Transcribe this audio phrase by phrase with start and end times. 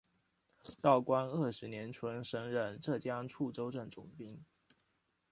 [0.81, 4.43] 道光二十年春升任浙江处州镇总兵。